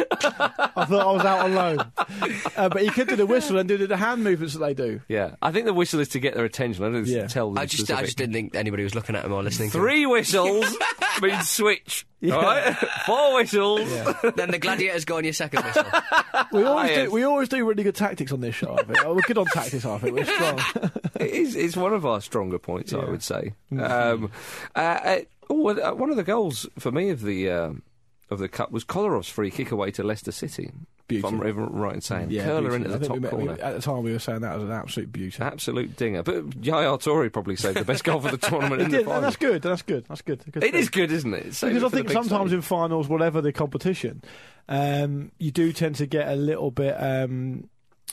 [0.77, 1.79] I thought I was out on loan.
[2.57, 5.01] Uh, but he could do the whistle and do the hand movements that they do.
[5.09, 6.85] yeah, I think the whistle is to get their attention.
[6.85, 7.27] I don't Yeah.
[7.27, 7.59] tell them.
[7.59, 9.71] I just, I just didn't think anybody was looking at him or listening.
[9.71, 10.77] Three whistles
[11.23, 12.07] means switch.
[12.21, 12.35] Yeah.
[12.35, 13.81] All right, four whistles.
[13.89, 14.33] to him.
[14.37, 15.85] Then the gladiators go on your second whistle.
[16.53, 17.11] We always do.
[17.11, 18.75] We always do really good tactics on this show.
[18.79, 19.05] I think.
[19.07, 19.85] We're good on tactics.
[19.87, 20.61] I think we're strong.
[21.19, 23.55] It is, it's one of our stronger points, I would say.
[23.73, 24.31] Um,
[24.75, 25.19] uh, uh,
[25.49, 27.83] oh, uh, one of the goals for me of the um
[28.31, 30.71] of the cup was Kolarov's free kick away to Leicester City.
[31.09, 32.85] If I'm even right in saying, curler beauty.
[32.85, 33.61] into the top we, met- we- corner.
[33.61, 35.43] at the time, we were saying that was an absolute beauty.
[35.43, 36.23] Absolute dinger.
[36.23, 39.23] But Yaya Toure probably saved the best goal for the tournament in did, the final.
[39.23, 39.61] that's good.
[39.61, 40.05] That's good.
[40.09, 40.45] That's good.
[40.53, 41.55] good It is good, isn't it?
[41.55, 42.57] Save because it I think sometimes stage.
[42.59, 44.23] in finals, whatever the competition,
[44.69, 47.69] um, you do tend to get a little bit um,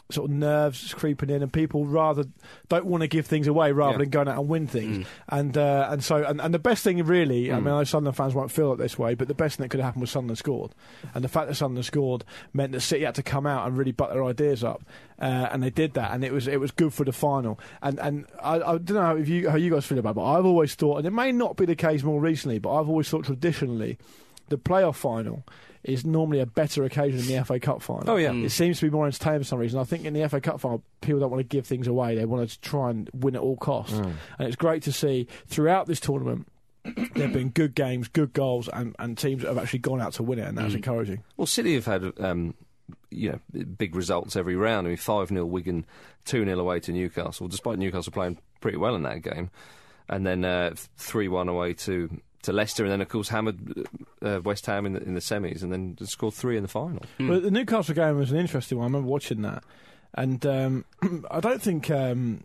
[0.09, 2.23] sort of nerves creeping in, and people rather
[2.69, 3.97] don't want to give things away rather Yeah.
[3.99, 5.05] than going out and win things.
[5.27, 8.15] And uh, and so and, and the best thing really, I mean, I know Sunderland
[8.15, 10.11] fans won't feel it this way, but the best thing that could have happened was
[10.11, 10.71] Sunderland scored,
[11.13, 13.91] and the fact that Sunderland scored meant that City had to come out and really
[13.91, 14.81] butt their ideas up,
[15.19, 17.59] uh, and they did that, and it was it was good for the final.
[17.81, 20.25] And and I, I don't know if you how you guys feel about, it, but
[20.25, 23.09] I've always thought, and it may not be the case more recently, but I've always
[23.09, 23.97] thought traditionally,
[24.47, 25.43] the playoff final
[25.87, 28.09] is normally a better occasion than the FA Cup final.
[28.09, 28.33] Oh, yeah.
[28.33, 29.79] It seems to be more entertaining for some reason.
[29.79, 32.15] I think in the FA Cup final, people don't want to give things away.
[32.15, 33.97] They want to try and win at all costs.
[33.97, 34.13] Mm.
[34.37, 36.47] And it's great to see throughout this tournament.
[36.83, 40.13] there have been good games, good goals, and, and teams that have actually gone out
[40.13, 41.23] to win it, and that's encouraging.
[41.35, 42.53] Well, City have had um,
[43.09, 44.87] you know big results every round.
[44.87, 45.85] I mean, five 0 Wigan,
[46.23, 49.49] two 0 away to Newcastle, despite Newcastle playing pretty well in that game,
[50.07, 52.21] and then three one away to.
[52.43, 53.87] To Leicester, and then of course hammered
[54.21, 57.01] uh, West Ham in the, in the semis, and then scored three in the final.
[57.17, 58.85] But the Newcastle game was an interesting one.
[58.85, 59.63] I remember watching that,
[60.13, 60.85] and um,
[61.31, 61.89] I don't think.
[61.91, 62.43] Um,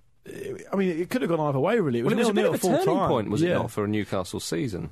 [0.72, 1.78] I mean, it could have gone either way.
[1.80, 3.08] Really, it was Well, it was a bit nil-nil of a turning time.
[3.08, 4.90] point, was it not, for a Newcastle season?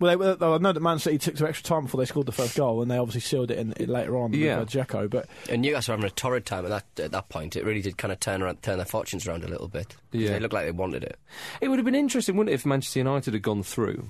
[0.00, 2.26] Well, they, well, I know that Man City took to extra time before they scored
[2.26, 4.60] the first goal, and they obviously sealed it in, in later on Yeah.
[4.60, 5.10] with uh, Dzeko.
[5.10, 7.56] But And Newcastle were having a torrid time at that at that point.
[7.56, 9.96] It really did kind of turn around, turn their fortunes around a little bit.
[10.12, 10.30] Yeah.
[10.30, 11.18] They looked like they wanted it.
[11.60, 14.08] It would have been interesting, wouldn't it, if Manchester United had gone through,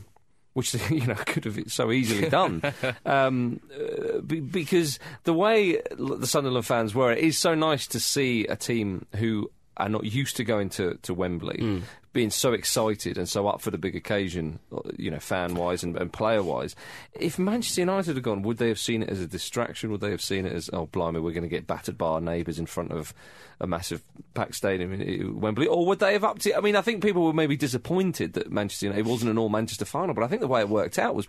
[0.59, 2.61] which you know could have been so easily done,
[3.07, 8.01] um, uh, be, because the way the Sunderland fans were, it is so nice to
[8.01, 11.83] see a team who are not used to going to, to Wembley.
[12.13, 14.59] Being so excited and so up for the big occasion,
[14.97, 16.75] you know, fan wise and, and player wise.
[17.13, 19.91] If Manchester United had gone, would they have seen it as a distraction?
[19.91, 22.21] Would they have seen it as, oh, blimey, we're going to get battered by our
[22.21, 23.13] neighbours in front of
[23.61, 24.03] a massive
[24.35, 25.67] packed stadium in Wembley?
[25.67, 26.57] Or would they have upped it?
[26.57, 29.49] I mean, I think people were maybe disappointed that Manchester United it wasn't an all
[29.49, 31.29] Manchester final, but I think the way it worked out was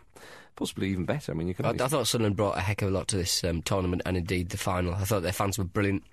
[0.55, 1.31] possibly even better.
[1.31, 1.65] I mean, you could.
[1.65, 4.17] I, I thought Sunderland brought a heck of a lot to this um, tournament, and
[4.17, 4.93] indeed the final.
[4.93, 6.03] I thought their fans were brilliant.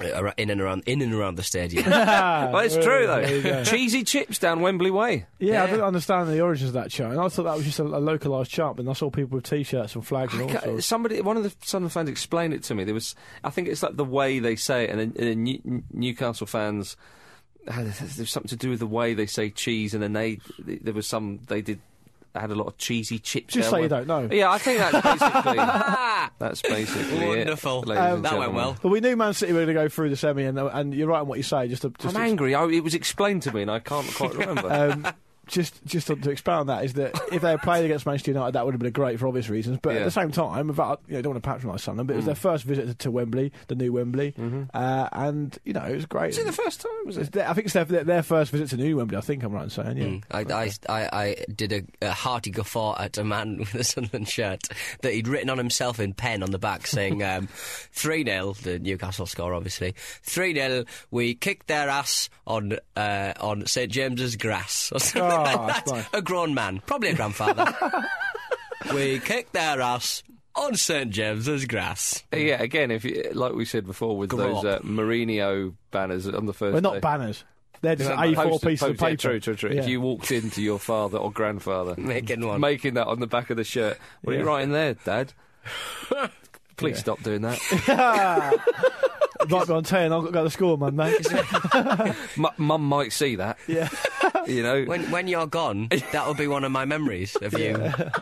[0.00, 1.84] Uh, ar- In and around, in and around the stadium.
[1.90, 3.64] well, it's true though.
[3.64, 5.26] Cheesy chips down Wembley Way.
[5.38, 5.66] yeah, I Yeah.
[5.70, 7.12] didn't understand the origins of that chant.
[7.12, 9.44] And I thought that was just a, a localised chant, but I saw people with
[9.44, 10.86] T-shirts and flags and all I sorts.
[10.86, 12.84] Somebody, one of the Sunderland fans explained it to me.
[12.84, 15.42] There was, I think it's like the way they say it, and, then- and then
[15.42, 16.96] New, Newcastle fans.
[17.68, 17.82] uh,
[18.16, 21.06] There's something to do with the way they say cheese, and then they there was
[21.06, 21.80] some they did
[22.42, 23.54] had a lot of cheesy chips.
[23.54, 24.28] Just down say you don't know.
[24.30, 25.56] Yeah, I think that's basically
[26.38, 27.80] that's basically Wonderful.
[27.82, 28.76] ladies Um, and that went well.
[28.82, 31.08] But we knew Man City were going to go through the semi, and, and you're
[31.08, 31.68] right in what you say.
[31.68, 32.54] Just, to, just I'm to- angry.
[32.54, 34.72] I, it was explained to me, and I can't quite remember.
[34.72, 35.06] um,
[35.46, 38.30] just just to, to expound on that is that if they had played against Manchester
[38.30, 39.78] United, that would have been great for obvious reasons.
[39.82, 40.00] But Yeah.
[40.00, 42.26] at the same time, without you know, don't want to patronise Sunderland, but it was
[42.26, 44.34] their first visit to, Wembley, the new Wembley,
[44.74, 46.28] uh, and you know it was great.
[46.28, 46.90] was it the first time?
[47.06, 47.36] Was it?
[47.36, 49.16] I think it's their, their, first visit to new Wembley.
[49.16, 50.04] I think I'm right in saying, yeah.
[50.40, 50.80] Mm.
[50.88, 54.68] I, I, I, did a, a hearty guffaw at a man with a Sunderland shirt
[55.02, 57.48] that he'd written on himself in pen on the back saying um,
[57.92, 59.94] 3 0, the Newcastle score obviously.
[60.22, 64.90] 3 0, we kicked their ass on uh, on St James's grass.
[64.92, 65.96] Or something Oh, that's that.
[65.96, 66.06] nice.
[66.12, 67.74] A grown man, probably a grandfather.
[68.94, 70.22] we kicked their ass
[70.56, 72.22] on St James's grass.
[72.32, 76.46] Yeah, again, if you, like we said before, with Grow those uh, Mourinho banners on
[76.46, 76.72] the first.
[76.72, 77.00] They're not day.
[77.00, 77.44] banners.
[77.80, 79.16] They're just Yeah, A4 poster- pieces of poster- yeah, paper.
[79.20, 79.70] True, true, true.
[79.70, 82.60] If you walked into your father or grandfather Making one.
[82.60, 85.32] making that on the back of the shirt, what are you writing there, Dad?
[86.76, 87.00] Please Yeah.
[87.00, 87.60] stop doing that.
[89.40, 91.16] It might be on 10, I've got to go to school on Monday.
[92.36, 93.58] M- Mum might see that.
[93.66, 93.88] yeah.
[94.46, 94.84] You know.
[94.84, 97.78] When when you're gone, that'll be one of my memories of you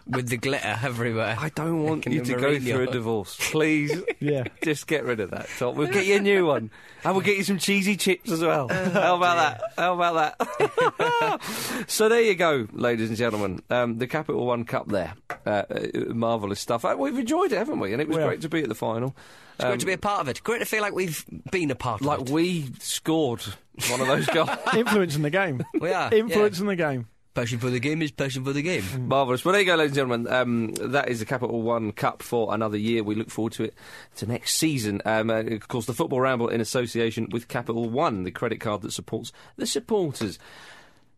[0.06, 1.36] with the glitter everywhere.
[1.36, 2.72] I don't want Making you the to go Mourinho.
[2.74, 3.36] through a divorce.
[3.50, 4.44] Please, Yeah.
[4.62, 5.48] just get rid of that.
[5.58, 5.74] Tom.
[5.74, 6.70] We'll get you a new one,
[7.02, 8.68] and we'll get you some cheesy chips as well.
[8.68, 9.62] How about that?
[9.76, 11.42] How about that?
[11.88, 13.60] so there you go, ladies and gentlemen.
[13.68, 16.84] Um, the Capital One Cup there, uh, uh, marvelous stuff.
[16.84, 17.92] Uh, we've enjoyed it, haven't we?
[17.92, 18.30] And it was We have.
[18.30, 19.16] great to be at the final.
[19.62, 20.42] It's great to be a part of it.
[20.42, 22.30] Great to feel like we've been a part Like of it.
[22.30, 23.42] Like we scored
[23.90, 24.50] one of those goals.
[24.76, 25.62] Influencing the game.
[25.80, 26.12] We are.
[26.12, 27.06] Influencing the game.
[27.34, 28.84] Passion for the game is passion for the game.
[29.08, 29.42] Marvellous.
[29.42, 30.30] Well, there you go, ladies and gentlemen.
[30.30, 33.02] Um, that is the Capital One Cup for another year.
[33.02, 33.74] We look forward to it
[34.16, 35.00] to next season.
[35.06, 38.82] Um, uh, of course, the Football Ramble in association with Capital One, the credit card
[38.82, 40.38] that supports the supporters.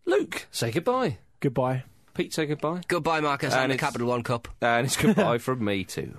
[0.04, 1.18] Luke, say goodbye.
[1.40, 1.82] Goodbye.
[2.14, 2.82] Pete, say goodbye.
[2.86, 4.46] Goodbye, Marcus, And and the Capital One Cup.
[4.60, 6.18] And it's goodbye from me, too.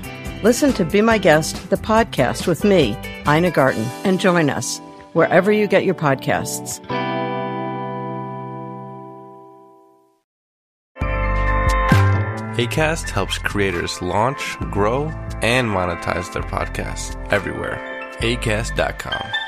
[0.43, 4.79] Listen to Be My Guest, the podcast with me, Ina Garten, and join us
[5.13, 6.79] wherever you get your podcasts.
[12.57, 15.05] ACAST helps creators launch, grow,
[15.43, 17.79] and monetize their podcasts everywhere.
[18.19, 19.40] ACAST.com.